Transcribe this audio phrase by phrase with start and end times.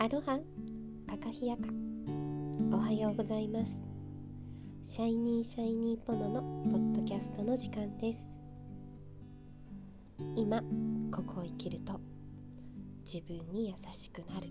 [0.00, 0.38] アロハ。
[1.10, 1.62] カカヒヤカ。
[2.70, 3.84] おはようございます。
[4.84, 6.40] シャイニーシャイニーポノの
[6.70, 8.30] ポッドキャストの時間です。
[10.36, 10.62] 今
[11.10, 12.00] ここを生きると
[13.04, 14.48] 自分に優しくなる。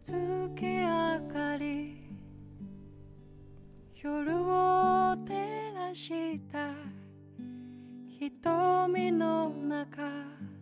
[0.00, 2.06] 月明かり
[4.00, 6.70] 夜を照らした
[8.16, 10.55] 瞳の中。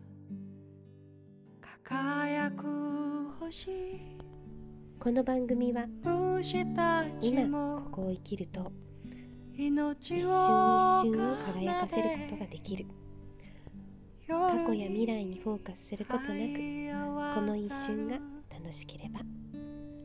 [2.05, 2.67] 輝く
[3.41, 3.71] 星。
[5.01, 5.87] この番組は
[7.23, 8.71] 今もここを生きると
[9.55, 12.85] 一瞬一瞬を輝かせることができる。
[14.29, 18.19] 過過去や未来にフォーカスすることなくこの一瞬が
[18.53, 19.21] 楽しければ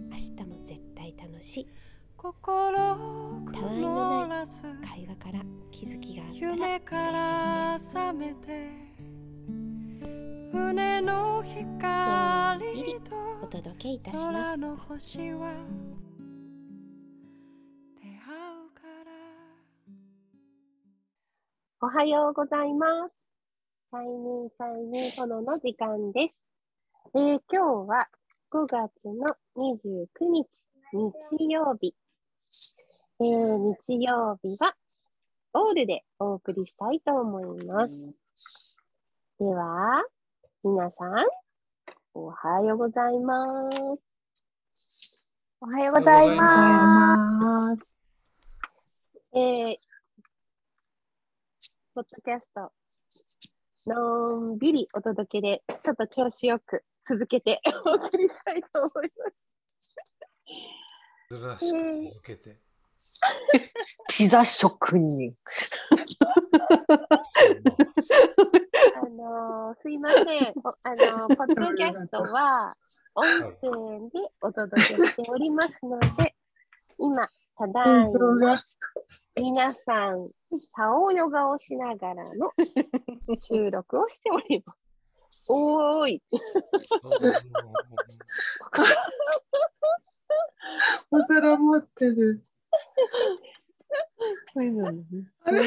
[0.09, 1.67] 明日も絶対楽しい。
[2.16, 4.47] 心たわいのない
[4.81, 7.91] 会話から気づきがあったらら嬉し
[8.31, 9.19] いです
[10.52, 15.53] 胸の光とお届けいたします空の星は
[18.02, 19.11] 出会うから
[21.81, 23.14] おはようございます。
[23.92, 26.39] シャイニーシャイニー炎の時間です、
[27.16, 28.08] えー今日は
[28.52, 30.47] 5月の29日
[30.94, 31.94] 日曜日、
[33.20, 34.75] えー日曜日は
[35.53, 38.77] オールでお送りしたいと思います。
[39.39, 40.03] では
[40.61, 41.25] 皆さん
[42.13, 43.79] おはようございます
[45.61, 47.97] おはようございます。
[49.33, 49.77] えー、
[51.93, 52.71] ポッドキャスト、
[53.87, 59.09] のんびりお届けで、ちょっと調子よく続けて お送りしたいと思い
[61.30, 61.59] ます。
[61.59, 61.73] 珍し
[62.09, 62.61] く続けて。
[64.09, 65.35] ピザ職人。
[69.30, 70.25] あのーすいません。
[70.66, 72.75] おあのーポッドキャストは
[73.13, 73.23] 音
[73.61, 76.36] 声でお届けしておりますので、
[76.98, 78.65] 今、ただいま、
[79.36, 80.31] 皆さん、
[80.73, 82.52] 顔ヨガをしながらの
[83.37, 84.80] 収録をしております。
[85.52, 86.23] おーい。
[91.11, 92.43] お皿持ってる。
[94.54, 95.04] そういうのね
[95.42, 95.66] あのー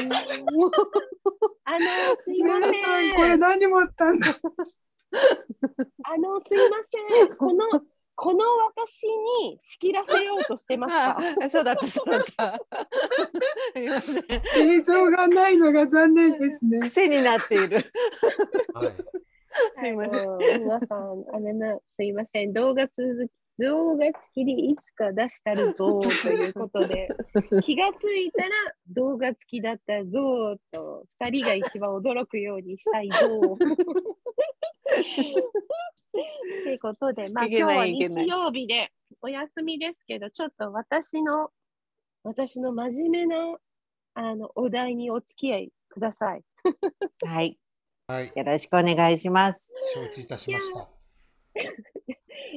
[2.19, 3.39] すいませ皆さん、これん。
[3.39, 6.77] 何持ったんだあの、すいま
[7.19, 7.37] せん。
[7.37, 7.65] この、
[8.15, 9.07] この私
[9.41, 12.59] に仕切らせようとしてますかあ そうだった、そうだった。
[13.75, 14.19] すいませ
[14.65, 14.71] ん。
[14.71, 16.79] 映像がないのが残念ですね。
[16.79, 17.77] 癖になっている。
[18.73, 18.93] はい。
[19.79, 20.99] すいません皆さん、
[21.33, 22.53] あのな、すいません。
[22.53, 27.07] 動画続き、動画付きでいつか出したるぞ ということで、
[27.63, 28.49] 気がついたら
[28.87, 33.57] 動画付きだったぞと、二人が一番驚くようにしたいぞ。
[36.63, 38.91] ということで、まあ今日は日曜日で
[39.21, 41.49] お休みですけど、ちょっと私の、
[42.23, 43.57] 私の真面目な
[44.15, 46.43] あのお題にお付き合いください。
[47.25, 47.57] はい。
[48.07, 48.31] はい。
[48.35, 49.73] よろしくお願いします。
[49.93, 50.89] 承知いたしました。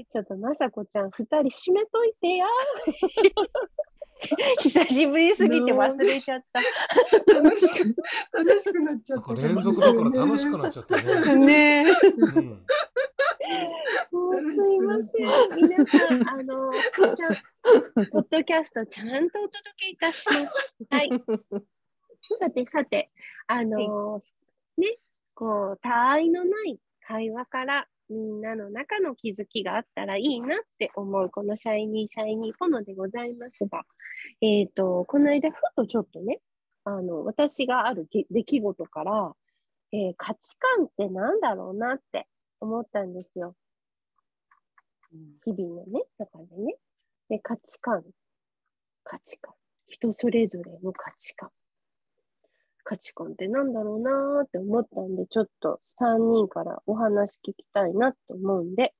[0.04, 2.46] ちょっとまさこちゃん、二人閉めといてや。
[4.60, 6.60] 久しぶりすぎて忘れちゃった。
[7.34, 7.96] 楽しく、
[8.32, 9.34] 楽しくなっちゃった。
[9.34, 11.34] 連続だから楽しくなっちゃったね。
[11.36, 11.92] ねえ。
[12.18, 12.66] うん。
[14.10, 15.06] もうすいません。
[15.56, 16.70] 皆さん、あの、
[18.10, 20.76] ポッドキャストちゃんとお届けいたします。
[20.90, 21.10] はい。
[22.40, 23.10] さてさて、
[23.46, 24.22] あの、
[24.78, 24.98] ね、
[25.34, 33.84] こう、他愛のない会話から、みんなの中の気づきがあったらいいなって思う、このシャイニーシャイニーポノでございますが、
[34.40, 36.40] えっ、と、この間、ふとちょっとね、
[36.84, 39.32] あの、私がある出来事から、
[39.92, 42.26] えー価値観ってなんだろうなって
[42.60, 43.54] 思ったんですよ。
[45.44, 46.74] 日々のね、中でね。
[47.28, 48.04] で、価値観。
[49.04, 49.54] 価値観。
[49.88, 51.50] 人それぞれの価値観。
[52.88, 58.94] 価値観ってなんだろうなーって思ったんで、ちょっと3人からお話聞きたいなと思うんで、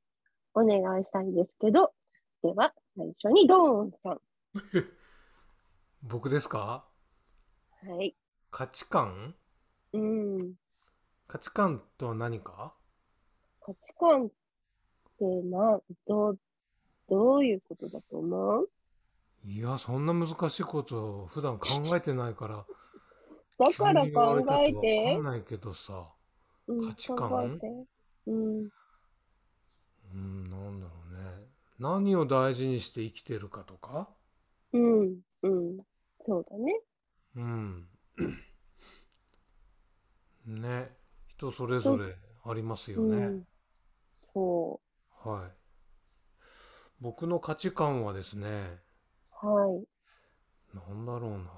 [0.54, 1.92] お願いしたいんですけど、
[2.42, 4.20] では、最初にドーンさん。
[6.02, 6.84] 僕ですか？
[7.86, 8.16] はい。
[8.50, 9.36] 価値観？
[9.92, 10.54] うん。
[11.28, 12.74] 価値観とは何か？
[13.60, 14.28] 価値観っ
[15.16, 16.38] てな、どう、
[17.08, 18.68] どういうことだと思う？
[19.44, 22.66] いや、そんな難しいこと普段考えてないから。
[23.58, 25.22] だから考たえてとわかん。
[25.22, 26.06] ないけどさ。
[26.68, 27.60] うん価値観？
[28.26, 28.68] うん。
[30.12, 31.46] うん、なんだろうね。
[31.78, 34.10] 何を大事にして生きてるかとか？
[34.72, 35.20] うん。
[35.42, 35.76] うん。
[36.26, 36.80] そうだね。
[37.36, 37.88] うん。
[40.46, 40.96] ね。
[41.28, 43.16] 人それぞれありますよね。
[43.16, 43.44] うん、
[44.32, 44.80] そ
[45.22, 45.56] はい。
[47.00, 48.78] 僕の価値観はですね、
[49.42, 49.46] う。
[49.46, 49.86] はい。
[50.74, 51.50] なんだろうな。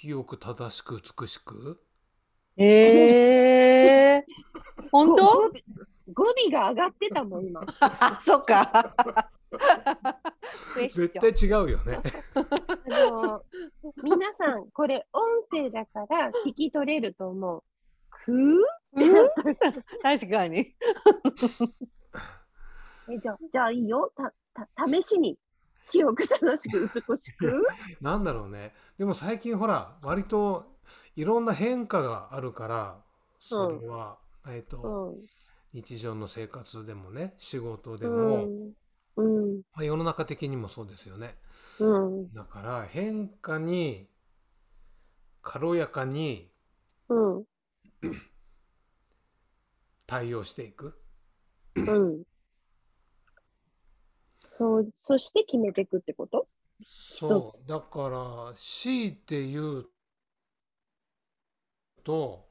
[0.00, 1.80] 清く正しく美しく？
[2.56, 4.22] えー、
[4.92, 5.24] 本語当？
[5.26, 5.50] 尾
[6.14, 7.62] 語尾が上がってたもん、今。
[7.80, 8.94] あ そっか。
[10.76, 12.00] 絶対違うよね。
[12.36, 13.44] あの、
[14.04, 17.64] 皆さん、これ音声だから聞き取れると思う。
[18.24, 18.64] く
[20.00, 20.76] 確かに。
[23.10, 24.12] えじゃあ、じゃあいいよ。
[24.14, 24.32] た、
[24.76, 25.36] た、試しに。
[25.90, 27.52] 清く正しく美しく？
[28.00, 28.74] なんだろうね。
[28.98, 30.78] でも最近ほら、割と
[31.16, 33.04] いろんな変化があるから、
[33.40, 34.18] それは、
[34.48, 35.26] えっと、うん。
[35.72, 38.72] 日常の生活でもね、仕事でうも、ん。
[39.16, 39.22] う
[39.58, 39.62] ん。
[39.74, 41.36] まあ世の中的にもそうですよね。
[41.78, 42.28] うん。
[42.34, 44.08] だから変化に
[45.42, 46.52] 軽やかに
[47.08, 47.44] うん。
[50.06, 51.00] 対応していく。
[54.60, 54.66] うん。
[54.66, 56.48] そう、そして決めていくってこと？
[56.84, 57.68] そう。
[57.68, 59.90] だから、強いて言う
[62.04, 62.48] と、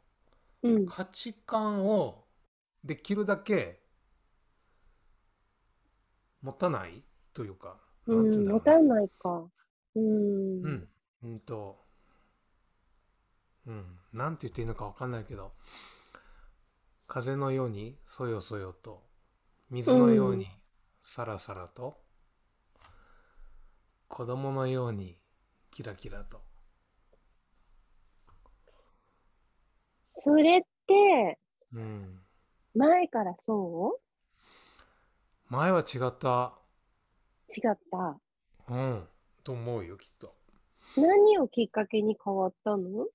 [0.64, 0.86] うん。
[0.86, 2.26] 価値観を
[2.84, 3.82] できるだけ
[6.42, 7.78] 持たないというか、
[8.08, 8.18] うん。
[8.18, 9.52] なんていうんだろうわかんないか。
[9.96, 10.64] うん。
[10.64, 10.90] うん、
[11.24, 11.86] うんと、
[13.66, 15.54] うん、なんて言っていいのかわかんないけど、
[17.08, 19.04] 風のようにそよそよと、
[19.70, 20.48] 水のように
[21.10, 21.96] さらさらと、
[24.10, 25.18] 子供のように
[25.72, 26.42] キラキラと。
[30.04, 31.40] それって、
[31.74, 32.20] うん、
[32.76, 33.98] 前からそ
[35.48, 36.54] 前は違った、
[37.48, 38.20] う違った？
[38.68, 39.08] うん、
[39.46, 40.36] と思うよ、きっと。
[40.98, 43.08] 何をきっかけに変わったの？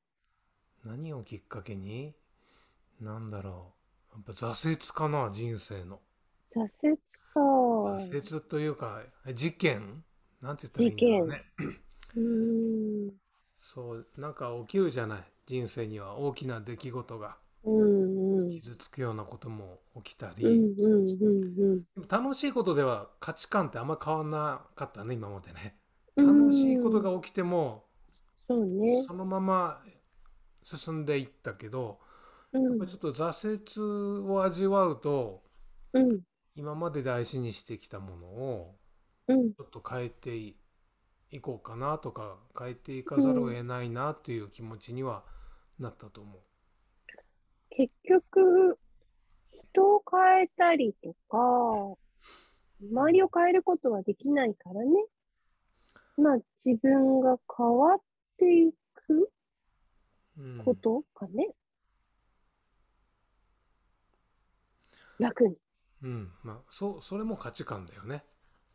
[0.86, 2.14] 何をきっかけに？
[3.02, 3.74] なんだろ
[4.14, 4.14] う。
[4.14, 6.00] やっぱ挫折かな、人生の。
[6.54, 6.96] 挫折
[7.32, 7.40] か。
[8.04, 9.02] 挫折というか、
[9.34, 10.04] 事件？
[10.40, 11.44] なんて言ったらいいんだろうね。
[13.08, 13.14] う。
[13.56, 15.24] そう、なんか起きるじゃない。
[15.46, 18.50] 人生には大きな出来事がうんうん。
[18.50, 21.78] 傷つくようなことも起きたり、うんうんうんうん。
[21.78, 25.78] でも楽しいことでは価値観ってあんま変わんなかったね、今までね。
[26.16, 27.84] 楽しいことが起きても、
[28.48, 29.02] そうね。
[29.06, 29.80] そのまま
[30.64, 31.98] 進んでいったけど、
[32.52, 35.42] うんやっぱりちょっと挫折を味わうと、
[35.94, 36.20] うん
[36.54, 38.76] 今まで大事にしてきたものを
[39.28, 40.56] うんちょっと変えてい
[41.30, 45.24] いこうかなとか変えていかざるを得ないなっていう気持ちには
[45.78, 46.40] なったと思う。
[47.70, 48.78] 結局、
[49.50, 51.96] 人を変えたりとか、
[52.82, 54.90] 周りを変えることはできないからね。
[56.18, 57.98] まあ、自分が変わっ
[58.36, 59.30] ていく
[60.38, 61.48] うんことかね。
[65.18, 65.56] 楽に。
[66.02, 68.24] うん、まあそうそれも価値観だよね。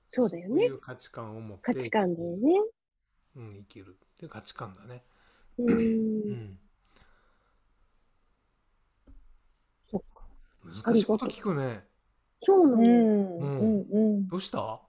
[0.10, 0.78] そうだよねそうい。
[0.78, 2.50] う価値観を持って価値観だよね。
[3.36, 5.04] うん、生きるっていう価値観だね。
[5.58, 5.64] う。
[5.64, 6.60] うんん、
[9.90, 10.24] そっか。
[10.86, 11.84] 難しいこと聞くね。
[12.44, 12.84] そうなの。
[12.84, 14.28] うんうんうん。
[14.28, 14.82] どうした？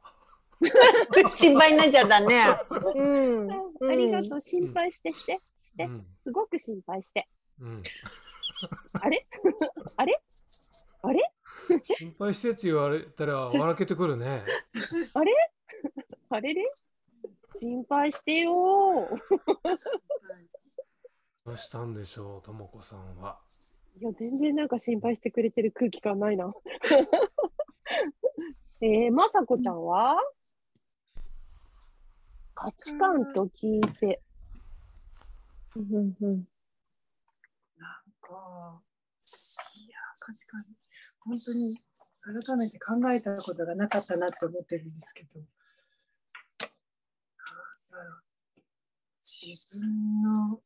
[1.28, 2.56] 心配になっちゃったね。
[2.94, 3.50] うん。
[3.90, 4.40] ありがとう。
[4.40, 5.40] 心配してして。
[5.60, 5.84] して。
[5.84, 7.28] うん、すごく心配して。
[7.60, 7.82] うん、
[9.00, 9.22] あれ？
[9.96, 10.20] あれ？
[11.02, 11.32] あれ？
[11.84, 14.42] 心配してって言われたら笑けてくるね。
[15.14, 15.32] あれ？
[16.30, 16.66] あれれ？
[17.58, 19.08] 心配してよ
[21.44, 23.40] どうしたんでしょう、ともこさんは。
[23.96, 26.52] いや、全然なんか心配してくれてる空気感ないな。
[28.80, 30.16] えー、まさこちゃんは？
[32.54, 34.20] 価値観と聞いて。
[35.76, 36.48] うんうん
[37.76, 38.82] なんか、
[39.76, 40.64] いや、価値観、
[41.28, 41.76] 本当に
[42.42, 45.40] 改めて考えたことがなかったなって思ってるんですけど、
[49.18, 50.58] 自分の、うん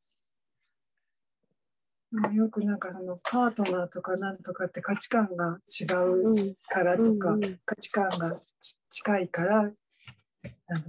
[2.34, 6.28] よくなんかそのパートナーとかなんとかって価値観が違う。
[6.28, 6.54] うん。
[6.68, 9.70] からとか、うんうん価値観がち近いからあの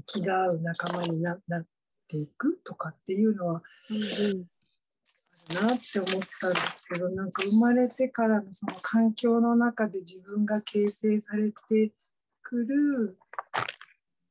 [0.05, 1.65] 気が合う仲間にななっ
[2.09, 3.93] ていくとかっていうのはう
[4.37, 4.45] ん
[5.49, 11.91] なって思ったんですけどなんか生まれてからのその環境の中で自分が形成されて
[12.41, 13.17] くる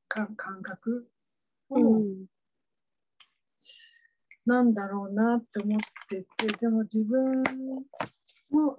[0.09, 1.09] か感覚
[1.71, 2.27] を、うんうん
[4.45, 5.79] なんだろうなって思っ
[6.09, 7.43] ててでも自分
[8.51, 8.77] も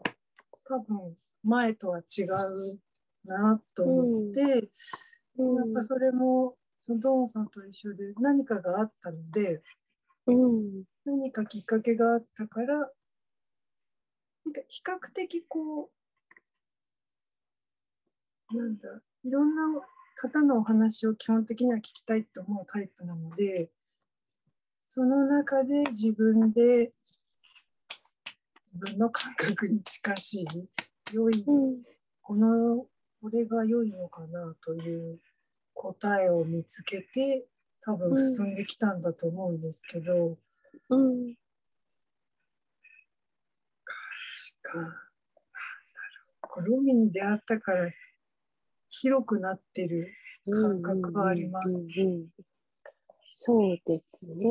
[0.68, 2.80] 多分前とは違う
[3.26, 4.70] なと思って、
[5.38, 5.56] うん。
[5.56, 9.62] やっぱそれもそのドーンさんと一緒で何かがあったので
[10.28, 10.84] うん。
[11.06, 12.92] 何かきっかけがあったから
[14.46, 15.90] なんか比較的こ
[18.52, 19.62] う、なんだ、いろんな
[20.16, 23.70] 方のお話を基本的には聞きたいと思うタイプなので、
[24.84, 26.92] その中で自分で
[28.74, 30.48] 自分の感覚に近しい、
[31.14, 31.84] 良い、うん。
[32.22, 32.88] この、
[33.22, 35.20] これが良いのかなという
[35.74, 37.46] 答えを見つけて、
[37.86, 40.38] 多分進んできたんだと思うんですけど、
[40.90, 41.36] うん
[44.64, 44.80] か。
[44.80, 46.38] なんだろう。
[46.42, 47.92] こう海に出会ったから
[48.90, 50.12] 広くなってる
[50.50, 51.68] 感覚があります。
[51.68, 52.28] うんうんうんうん
[53.46, 54.46] そうですね。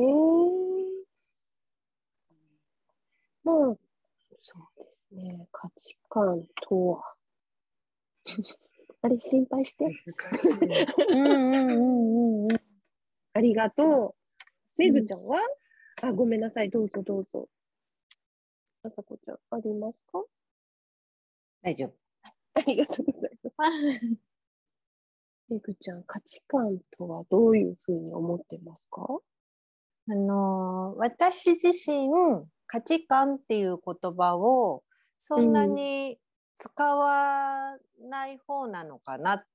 [3.43, 3.77] まあ、そう
[4.77, 5.47] ですね。
[5.51, 7.15] 価値観とは。
[9.01, 9.85] あれ、心配して。
[9.85, 10.51] 難しい。
[11.09, 12.72] うんうんうんうん。
[13.33, 14.15] ありがとう。
[14.77, 15.39] めぐちゃんは？
[16.01, 16.69] あ、ごめんなさい。
[16.69, 17.49] どうぞどうぞ。
[18.83, 20.23] あさこちゃん、ありますか？
[21.61, 21.93] 大丈夫。
[22.55, 23.71] ありがとうございます。
[25.49, 29.19] めぐちゃん、価値観とはどういうふうに思ってますか？
[30.09, 32.09] あのー私自身
[32.67, 34.83] 価値観っていう言葉を
[35.17, 36.19] そんなに
[36.57, 39.45] 使わない方なのかなっ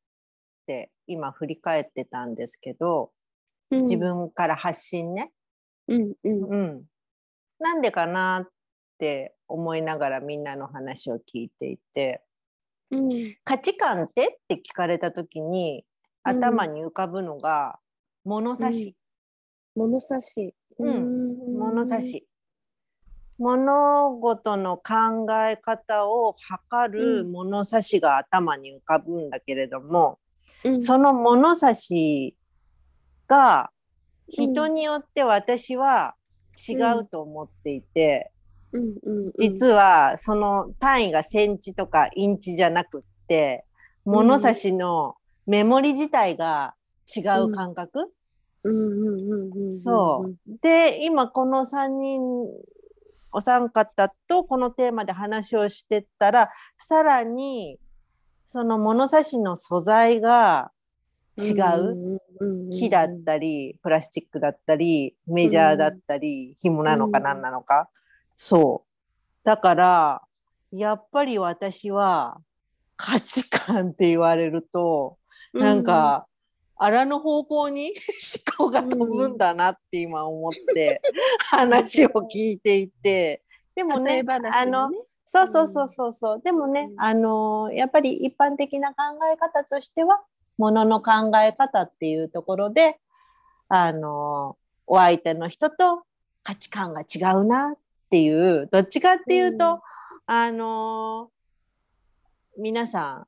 [0.67, 3.13] て今振り返ってたんですけど
[3.71, 3.97] 自。
[3.97, 5.33] 分から発信ね、
[5.89, 6.83] うんうんうん、
[7.59, 8.49] なんでかなっ
[8.99, 12.23] て思いながらみんなの話を聞いていて
[12.91, 13.09] うん
[13.45, 15.85] 価値観ってって聞かれた時に
[16.27, 17.79] うん頭に浮かぶのが
[18.25, 18.95] 物差し。
[19.75, 20.55] 物差し。
[20.79, 22.03] うんん物差。
[22.03, 22.27] し。
[23.39, 30.19] 物事の考え方を測るうん物差しが頭に浮かぶんだけれども、
[30.65, 32.35] うんその物差し
[33.29, 33.71] が
[34.29, 36.17] 人によって私は
[36.69, 38.33] 違うと思っていて、
[38.73, 38.81] うん。
[38.81, 39.25] うん。
[39.27, 43.65] うん、実はその単位がセンチとかインチじゃなくって
[44.05, 45.15] 物差しの
[45.47, 46.75] メモリ自体が
[47.15, 48.13] 違う感覚、
[48.65, 48.75] うん。
[48.75, 48.93] うん。
[48.93, 49.31] うん。
[49.31, 49.63] うん。
[49.65, 50.59] うん、そう。
[50.61, 52.21] で、今この3人、
[53.33, 57.79] お三方とこのテーマで話をしてったら、さらに、
[58.47, 60.71] その物差しの素材が
[61.39, 62.21] 違う？
[62.71, 67.25] 木だったり、プラスチックだったり、メジャーだったり、紐なのかうん。
[67.25, 67.89] 何なのか？
[68.35, 68.89] そう。
[69.45, 70.23] だから、
[70.71, 72.41] やっぱり私は
[72.97, 75.17] 価値観って言われると、
[75.53, 76.27] なん、か、
[76.77, 77.93] あらぬ方向に
[78.59, 81.01] 思考が飛ぶんだなって今思って、
[81.51, 83.43] 話を聞いていて、
[83.75, 84.91] でもねあの
[85.25, 87.01] そうそうそうそうそう、でもね、うん。
[87.01, 88.97] あのやっぱり一般的な考
[89.33, 90.23] え方としては、
[90.59, 92.99] ものの考え方っていうところで、
[93.69, 96.03] あのお相手の人と
[96.43, 97.79] 価値観が違うなっ
[98.11, 99.81] ていう、どっちかっていうと、うん。
[100.27, 101.31] あの
[102.59, 103.27] 皆さ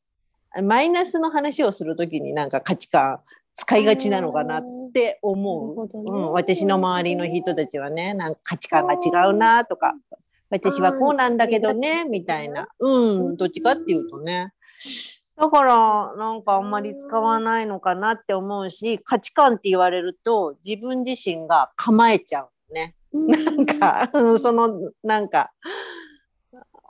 [0.58, 3.20] ん、マイナスの話をするときになんか価値観
[3.54, 5.88] 使いがちなのかなって思う。
[5.92, 9.94] うん、私の周りの人たちはね、なんか価値観が違うなとか、
[10.48, 12.68] 私はこうなんだけどね、みたいな。
[12.80, 14.52] うん、どっちかっていうとね。
[15.40, 22.94] だから、なんかあんまり使わないのかなって思うし、価値観って言われると自分自身が構えちゃうね。
[23.12, 25.50] なんか、うんその、なんか、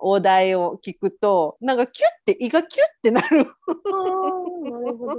[0.00, 3.40] お題を聞くと、なんかキュッて、胃がキュッてなる。
[3.40, 3.46] あー
[4.70, 5.14] なるほど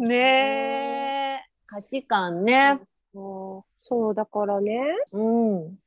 [0.00, 0.08] ね。
[0.08, 1.42] ねえ。
[1.66, 2.80] 価値観ね。
[3.14, 5.78] そうそう、だからね、うん。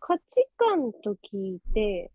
[0.00, 2.10] 価値観と聞いて、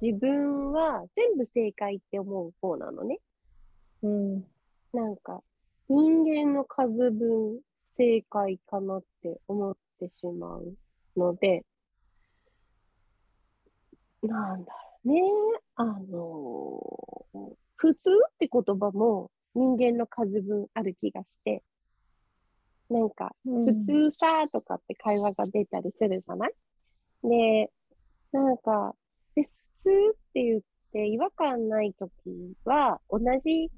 [0.00, 3.18] 自分は全部正解って思う方なのね。
[4.02, 4.44] うん。
[4.92, 5.42] なんか、
[5.88, 7.60] 人間の数分
[7.96, 10.74] 正解かなって思ってしまう
[11.16, 11.64] ので、
[14.22, 15.22] なんだろうね。
[15.76, 21.62] あのー普通って言葉も人間の数分ある気がして、
[22.90, 26.52] なんか、普通さとかって会話が出たりするじゃない？
[27.22, 27.72] で、
[28.32, 28.94] なんか、
[29.34, 30.60] で、普通って言っ
[30.92, 33.70] て違和感ないときは、同じ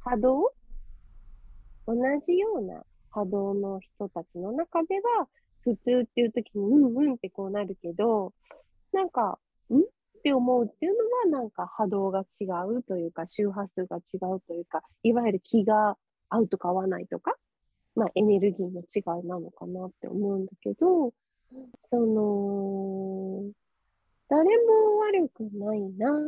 [0.00, 0.52] 波動
[1.86, 1.94] 同
[2.26, 5.28] じような波動の人たちの中では、
[5.60, 8.32] 普通っていうときに、うんうんってこうなるけど、
[8.92, 9.38] なんか、
[9.70, 9.80] んっ
[10.22, 10.92] て思うっていう
[11.26, 15.96] のは、なんか波動が違うというか、周波数が違うというか、いわゆる気が
[16.28, 17.36] 合うとか合わないとか、
[17.94, 21.12] まあエネルギーの違いなのかなって思うんだけど、
[21.90, 23.50] その、
[24.32, 26.22] 誰も悪くないなっ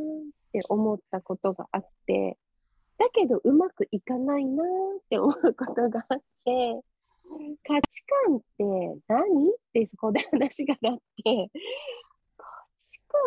[0.52, 2.36] て思ったことがあって、
[2.98, 4.66] だけどうまくいかないなっ
[5.08, 6.82] て思うことがあって、
[7.66, 8.64] 価値観って
[9.08, 11.50] 何ってそこで話がなって、
[12.36, 12.46] 価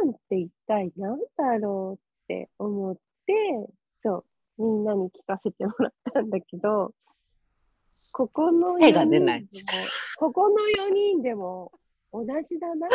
[0.03, 3.34] 観って一体何だろうって思って、
[3.98, 4.25] そ
[4.60, 6.93] う、みんなに聞かせてもらったんだけど、
[8.13, 9.72] ここの手が出ない4人でも
[10.17, 10.55] ここの
[10.89, 11.72] 4人でも
[12.13, 12.88] 同じだな。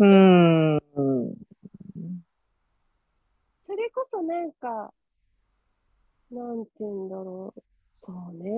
[0.00, 0.80] うん。
[3.66, 4.92] それこそなんか、
[6.30, 7.62] なんて言うんだろう。
[8.04, 8.50] そうね。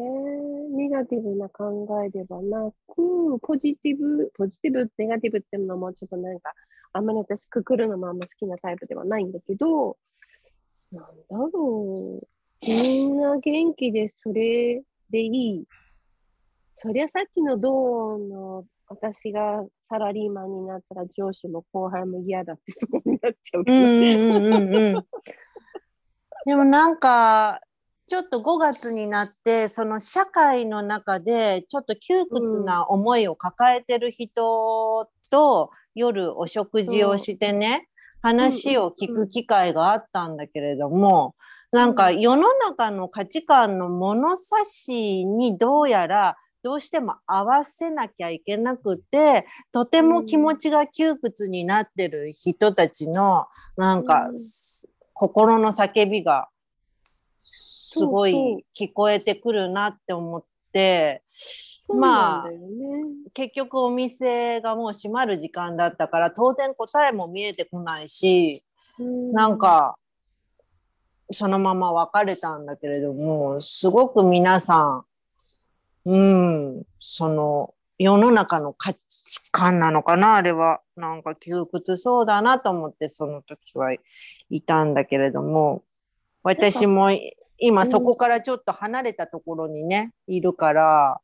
[0.76, 6.52] ネガティブな考えではなく、ポジティブ、ポジティブ、ネガティブっていうのもちょっとなんか、
[6.92, 9.96] あんまり私くくるのもあんま好きなタイプではないんだけど、
[10.92, 12.26] なんだろう。
[12.66, 15.64] みんな元気でそれでいい。
[16.76, 25.06] そりゃさっきのドーンの私がサラリーマンになったら上司も後輩も嫌だってそこになっちゃうけど。
[26.46, 27.60] でもなんか、
[28.08, 37.88] ちょっと5月になって、その社会の中で、ちょっと窮屈な思いを抱えてる人と、夜お食事をしてね、
[38.22, 41.36] 話を聞く機会があったんだけれども、
[41.70, 54.38] なんか世の中の価値観の物差しにどうやらどうしても合わせなきゃいけなくて、とても気持ちが窮屈になってる人たちの、なんか、うん。
[54.38, 56.48] す心の叫びが
[57.44, 61.22] すごい聞こえてくるなって思って、
[61.86, 62.66] そうなんだよね。
[63.34, 68.64] 結局お店がもう閉まる時間だったから当然答えも見えてこないし、
[68.98, 69.32] うん。
[69.32, 69.98] なん、か
[71.32, 75.04] そのまま別れたんだけれどもすごく皆さん
[76.04, 76.82] うん。
[77.00, 79.00] その世の中の価値
[79.52, 80.36] 観なのかな？
[80.36, 85.82] あれはなんか窮屈そうだなと思ってその時はいたんだけれども。
[86.42, 87.10] 私も
[87.58, 91.20] 今そこからちょっと離れたところにねいるから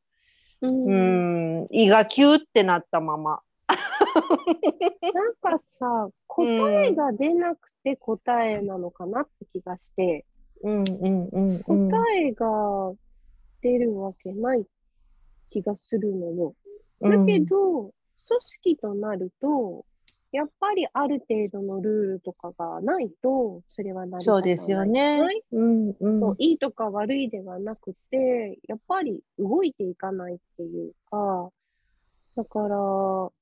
[0.61, 3.40] う、うんん胃がキューってなったまま。
[3.66, 10.27] なんかさ、答えが出なくて答えなのかなって気がして、
[10.62, 11.90] うんうんうんうん。
[11.90, 12.92] 答えが
[13.62, 14.66] 出るわけない
[15.50, 16.54] 気がするのよ。
[17.00, 17.92] だけど、組
[18.40, 19.85] 織となると、
[20.32, 24.22] やっぱりある程度のルールとかがないと、それはない。
[24.22, 25.22] そうですよね。
[25.22, 26.20] はいうんうん。
[26.20, 31.50] そういいとか悪いではなくて、やっぱり動いていかないっていうか、
[32.37, 33.32] だから、そ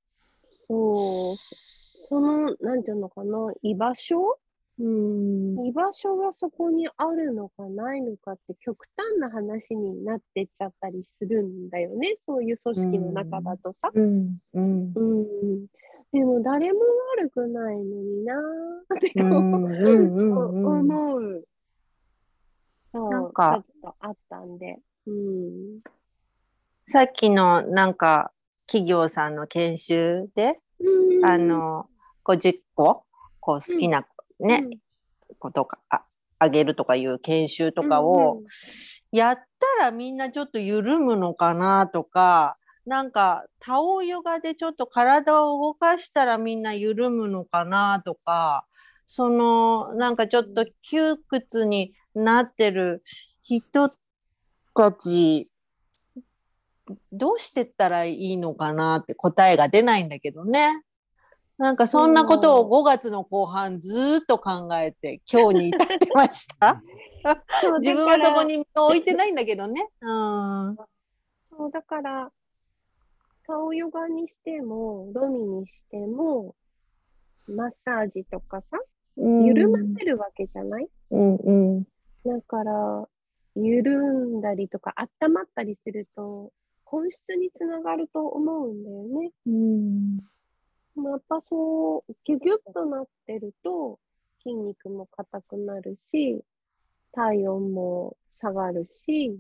[0.68, 4.38] う、その、なんていうのかな、居場所
[4.78, 12.16] うん居場所がそこにあるのかないのかって極端な話になってっちゃったりするんだよね。
[12.26, 13.90] そういう組織の中だとさ。
[13.94, 15.66] うんうんうん。
[16.12, 16.80] でも誰も
[17.18, 20.36] 悪くないのになーってうん
[20.80, 21.44] 思う。
[22.92, 24.78] なんかちょっとあったんで。
[25.06, 25.78] うん。
[26.86, 28.32] さっきのなんか
[28.66, 31.86] 企業さんの研修で、うんあ、の
[32.24, 33.04] 50個
[33.40, 34.06] こう好きな、
[34.40, 34.62] ね、
[35.38, 36.04] ことかあ
[36.38, 38.42] あげるとかいう研修とかを、
[39.12, 39.38] やっ
[39.78, 48.66] たらみんなちょっと緩むのかなとかなんかタオヨガでちょっと体を動かしたらみんな緩むのかなとか
[49.06, 53.02] そのなんかちょっと窮屈になってる
[53.42, 53.88] 人
[54.74, 55.50] たち
[57.12, 60.82] どうしてったらいいのかなって答えが出ないんだけどね。
[61.56, 66.82] なんかそんなことを5月の後半ずーっと考えて今日に至ってました。
[67.80, 69.88] 自分はそこに置いてないんだけどね。
[70.00, 70.76] うん。
[71.50, 72.30] そう、だから、
[73.46, 76.54] 顔ヨガにしても、ロミにしても、
[77.46, 78.78] マッサージとかさ、
[79.16, 81.82] 緩ませるわけじゃない、うんうん。
[82.24, 83.08] だから、
[83.54, 86.52] 緩んだりとか、温まったりすると、
[86.84, 89.30] 本質につながると思うんだよね。
[89.46, 90.33] うん。
[90.96, 93.98] やっぱそう、ギュギュッとなってると、
[94.42, 96.42] 筋肉も硬くなるし、
[97.12, 99.36] 体温も下がるし、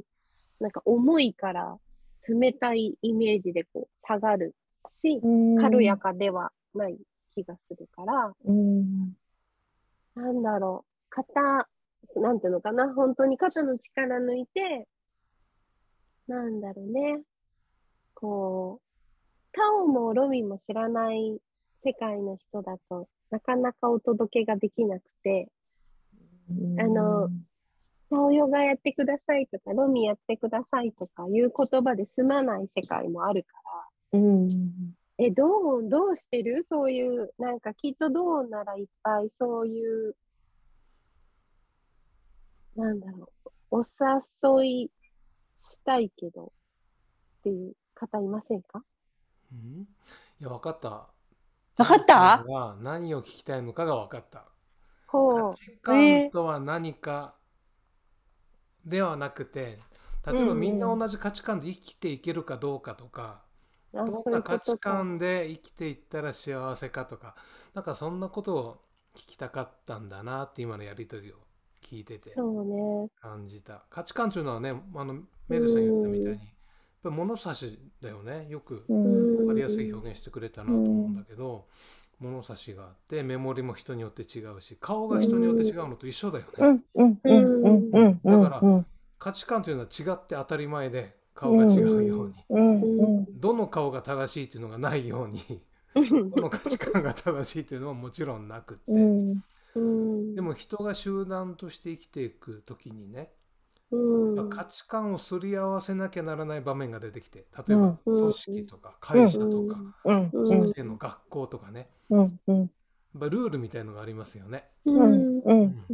[0.60, 1.78] なんか重いから
[2.28, 4.54] 冷たいイメージでこう下がる
[4.88, 5.20] し、
[5.60, 6.98] 軽やかではない
[7.34, 9.16] 気がするから、うん。
[10.14, 11.68] なんだろう、肩、
[12.16, 14.88] なんていうのかな、本当に肩の力抜いて、
[16.26, 17.20] なんだろうね、
[18.14, 18.83] こう、
[19.56, 21.38] タオもロミも知らない
[21.84, 25.48] 世界の人だとなかなかお届けができなくて、
[26.78, 27.28] あの
[28.10, 33.48] タオヨガやってくださいとか、ロミやってくださいとかいう言葉で済まない世界もあるか
[34.12, 34.48] ら、うん。
[35.18, 36.64] え、どう、どうしてる？
[36.68, 40.16] そういう、なんかきっとどうならいっぱいそういう、
[42.76, 43.84] なんだろう、お
[44.60, 44.90] 誘い
[45.70, 48.78] したいけどっていう方いませんか？
[48.78, 48.82] うん
[50.40, 51.10] いや分かった
[51.76, 52.14] わかった？
[52.14, 54.44] 人生が何を聞きたいのかが分かった。
[55.06, 55.54] ほう。
[55.82, 57.34] 価値観とは何か
[58.84, 59.78] ではなくて、
[60.26, 63.44] 例えばうんみんな同じ価値観で生きていけるかどうかとか、
[63.92, 64.78] ういうこな価値。
[64.78, 67.36] 観で生きていったら幸せかとか、
[67.74, 71.36] なんかそんなことを聞きたかったんだなって今のやりとりを
[71.82, 72.44] 聞いてて。
[73.20, 73.86] 感じた。
[73.90, 76.53] 価値観というのはね、あのメルさん言ったみたいに、
[77.04, 78.46] ぱり物差しだよね。
[78.48, 79.36] よくうん。
[79.36, 81.68] 分かりやすい表現してくれたなと思うんだけど、
[82.18, 86.70] 物差しがあってメモリも人によって違うし顔が人によって違うのと一緒だよね、うん。
[86.94, 87.20] うん。
[87.24, 87.52] うん。
[87.62, 87.90] うん。
[87.92, 88.20] うん。
[88.24, 88.30] うん。
[88.30, 88.64] だから
[89.18, 92.34] 価値観というのは違って当たり前で顔が違うように、
[93.34, 95.40] どの顔が正しいっていうのがないように
[96.30, 98.82] どの価値観が正しいっていうのはもちろんなくって、
[99.74, 100.34] うん。
[100.34, 103.28] でも人が集団として生きていく時にね、うん、
[104.50, 112.68] 価値観をすり合わせなきゃならない場面が出てきて例えばうん組織とか会社とか、先生の学校とかねうんうんやっ
[113.20, 114.64] ぱルールみたいのがありますよね。
[114.84, 115.40] うん。
[115.40, 115.84] うん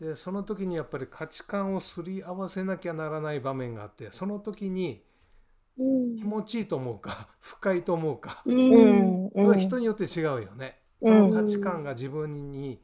[0.00, 5.04] でその時にやっぱり価値観をすり合わせなきゃならない場面があってその時に
[5.78, 8.50] うん気持ちいいと思うか 不快と思うかう。
[8.50, 10.80] うんれは人によって違うよね。
[11.02, 12.82] その価値観が自分に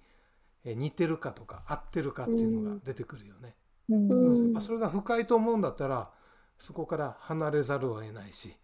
[0.64, 3.54] え似てるかとか合ってるかっていうのが出てくるよね。
[3.88, 4.60] うん。
[4.60, 6.10] それが不快と思うんだったら
[6.58, 8.54] そこから離れざるを得ないし。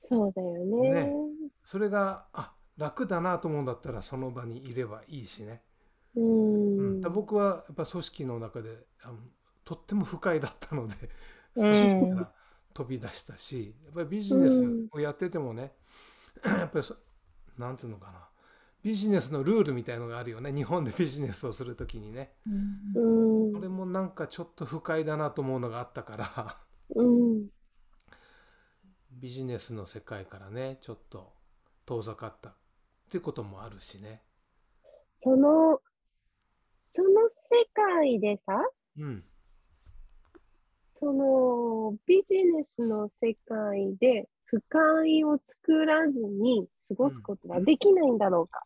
[0.00, 0.90] そうだよね。
[0.90, 1.12] ね。
[1.64, 5.62] それがあ楽だなと思うんだったらその場にいればいいしね。
[6.14, 6.20] う
[6.76, 7.00] うん。
[7.00, 7.00] ん。
[7.00, 9.18] だ僕はやっぱ組織の中であの
[9.64, 10.94] とっても不快だったので
[11.56, 11.64] うん。
[11.66, 12.32] 組織から
[12.74, 15.72] 飛び出したしやっぱりビジネスをやっててもね
[16.44, 16.96] やっぱりそ
[17.58, 18.27] なんていうのかな
[18.88, 22.30] ビジネスのルールみたいのがあるよね日本でビジネスをする時にね
[22.94, 23.52] うん。
[23.52, 26.56] それもなんかちょっと不快だなと思うのがあったから
[26.94, 27.48] うん。
[29.12, 31.34] ビジネスの世界からねちょっと
[31.84, 32.54] 遠ざかったっ
[33.10, 34.22] ていうこともあるしね。
[35.18, 35.80] その、
[36.90, 38.54] その世界でさ、
[38.96, 39.24] うん
[41.00, 48.64] そのビジネスの世界で不快を作らずに過ごすことはできないんだろうか。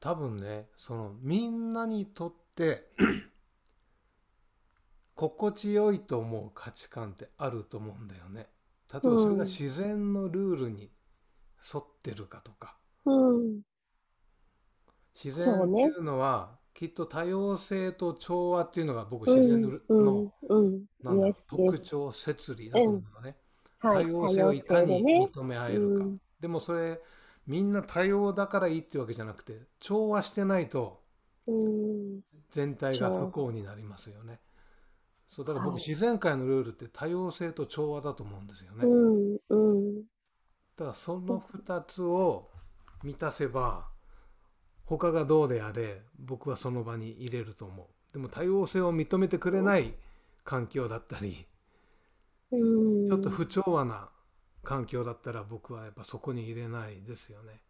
[0.00, 2.88] 多分ねそのみんなにとって
[5.14, 8.48] 心地よいと思う価値観ってあると思うんだよね。
[8.92, 10.90] 例えばそれが自然のルールに
[11.74, 13.60] 沿ってるかとかうん。
[15.14, 20.32] 自然っていうのは、きっと多様性と調和っていうのが僕自然の。
[21.02, 23.36] なんだ特徴摂理だと思うのね。
[23.78, 24.04] はい。
[24.04, 25.02] 多様性をいかに。
[25.02, 27.00] 認め合えるか、うんでもそれ
[27.46, 31.00] みんな多様だからいいっていうわけじゃなくて調和してないと
[31.46, 32.20] うん。
[32.50, 34.40] 全体が不幸になりますよね。
[35.28, 38.84] そうだから僕、はい自然界のルールって多様性と調和だと思うんですよね。
[38.84, 39.36] うん。
[39.48, 40.02] うん。
[40.02, 40.04] だ
[40.78, 42.50] からその2つを
[43.02, 43.88] 満たせば
[44.84, 48.12] 他がどうであれ僕はその場に入れると思う。
[48.12, 49.94] でも多様性を認めてくれない
[50.44, 51.46] 環境だったり
[52.50, 53.06] うん。
[53.06, 54.08] ちょっと不調和な
[54.66, 57.60] 環境だったら僕はやっぱそこに入れないですよね。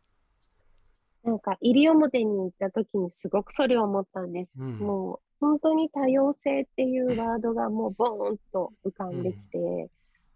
[1.22, 4.50] なんか、西表に行った時にすごくそれを思ったんです。
[4.58, 9.90] うん、もう、本当に多様性っていうワードがもうボーンと浮かんできて、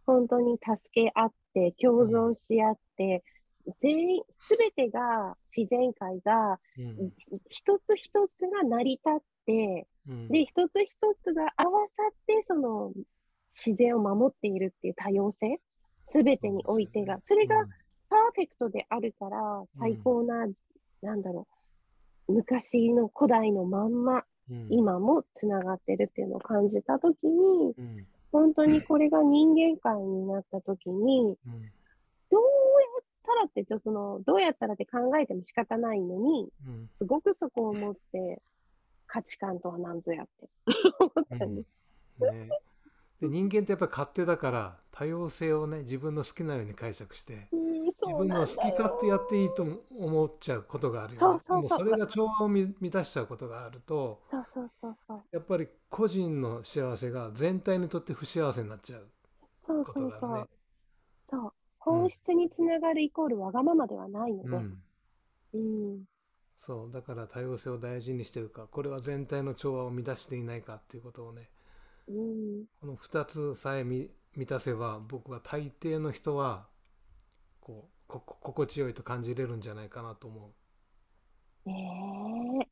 [0.05, 3.25] 本当に助け合って、共存し合って、
[3.81, 7.13] 全員、すべてが、自然界が、うん
[7.49, 10.91] 一つ一つが成り立って、うんで、一つ一
[11.23, 12.93] つが合わさって、その、
[13.55, 15.59] 自然を守っているっていう多様性、
[16.07, 17.65] すべてにおいてが、それが
[18.09, 20.47] パーフェクトであるから、最高な、
[21.03, 21.47] なんだろ
[22.29, 24.67] う、昔の古代のまんま、うん。
[24.69, 28.07] 今もつながってるっていうのを感じたときに、うん。
[28.33, 31.71] 本当にこれが人間界になったときに、うん。
[32.31, 32.47] どうや
[33.01, 36.91] ったらって、その、どうやったらって考えても仕方ないのに、うん。
[36.95, 38.43] すごくそこを持って、
[39.07, 40.49] 価値観とは何ぞやって。
[40.99, 41.69] 思ったんです。
[42.21, 42.49] ね、
[43.21, 49.67] で人間ってやっぱり勝手だから多様性をね自分の好きなように解釈してうん、自そう分の好き勝手やっていいと
[49.99, 51.41] 思っちゃうことがあるよね。
[51.47, 55.23] そうそれが調和をみ満たしちゃうことがあるとそうそうそうそう。
[55.33, 59.09] やっぱり個人の幸せが全体にとって不幸せになっちゃう
[59.67, 60.49] そうこそうそうとがあるね。。
[61.29, 61.53] そう。
[61.79, 64.49] 本質につながるイコールわがままではないので。
[64.49, 64.83] うん、
[65.55, 66.05] うん。
[66.59, 71.49] そうだから多様性を大事にしてるかこれは全体の調和を乱していないかっていうことをね
[72.09, 72.65] うん。
[72.81, 76.67] この2つさえみ満たせば僕は大抵の人は
[77.61, 80.53] こうここ心地よいと感じれるんじゃないかなと思
[81.67, 82.67] ね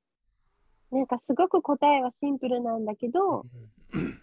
[0.93, 0.97] え。
[0.97, 3.13] なんかすごく答えはシンプルなんだけう。
[3.13, 3.47] ど、
[3.95, 4.23] うん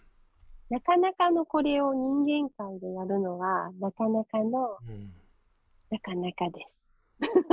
[0.68, 5.12] なかなかのこれを人間界でやるのは、なかなかの、うん
[5.88, 6.76] なかなかです。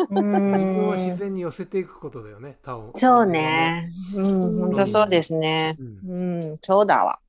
[0.10, 2.92] う自分を自ん然に寄せていくことだよね、他を。
[2.96, 3.26] そう。
[3.28, 3.90] ね。
[4.16, 5.76] うん、本当そうですね。
[5.80, 7.20] うんうん、そうだわ。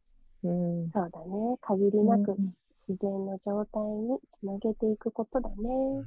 [0.44, 0.48] う
[0.87, 1.57] ん、そうだね。
[1.61, 2.54] 限りなくうん
[2.87, 5.54] 自然の状態につなげていくことだね。
[5.59, 6.04] うん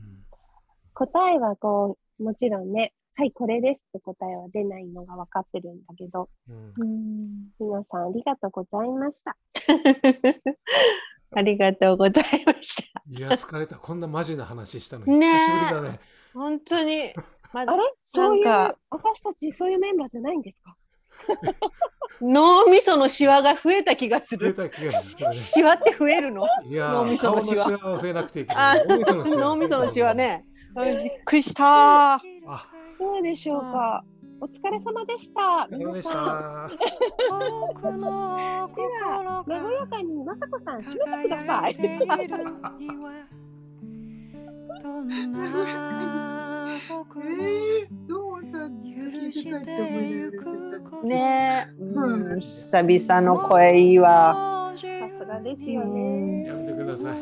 [0.93, 9.35] 答えはこう、もちろんね、はい、これですって答えは出ないのが分かってるんだけど、うんうん皆さんありがとうございました。
[11.35, 13.01] ありがとうございました。
[13.09, 13.75] いや、疲れた。
[13.77, 15.17] こんなマジな話したのに。
[15.17, 15.31] ね
[15.81, 15.99] ね。
[16.33, 17.11] 本当に。
[17.53, 17.77] まあれ？
[18.05, 20.76] そういうなんか、私たちそういうメンバーじゃないんですか？
[22.21, 24.53] 脳みそのシワが増えた気がする。
[24.53, 25.31] 増えた気がするね。
[25.31, 26.47] シワって増えるの？
[26.65, 30.45] いや脳みそのシワ顔のシワは増えなくていいけどあ脳みそのシワね。
[30.75, 32.15] あびっくりした。
[32.15, 32.19] あ
[32.99, 34.03] どうでしょうか？
[34.39, 35.67] お疲れ様でした。
[35.71, 36.69] 皆さん、た。
[37.49, 41.75] 僕の心和やがかにまさこさん締めてください。
[46.89, 48.77] 僕もえー、どうさ許
[49.31, 49.49] しいて
[50.09, 51.89] ゆくことねえ、うう
[52.33, 54.73] んん、久々の声いいわ。
[54.75, 54.85] さす
[55.25, 56.45] がですよね。
[56.45, 57.17] やめてください。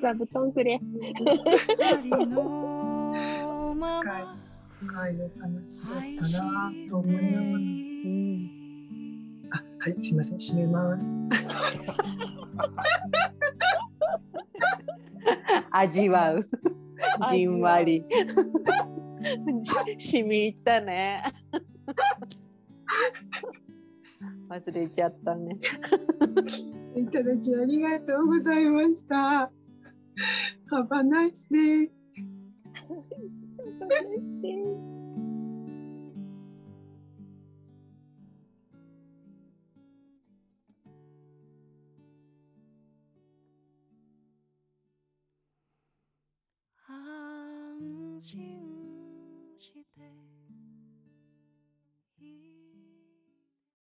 [0.00, 0.78] 座布団くれ。
[0.78, 0.86] 深
[4.18, 4.24] い
[4.80, 5.92] 深いお話だっ
[6.30, 7.48] たなと思いなが
[9.50, 9.52] ら。
[9.58, 11.28] あ、はい、すいません、閉めます。
[15.70, 16.40] 味わう。
[17.30, 18.02] じんわり。
[19.98, 21.20] しみ入ったね。
[24.48, 25.56] 忘れちゃったね。
[26.96, 29.52] いただきありがとうございました。
[30.70, 31.90] Have a nice day.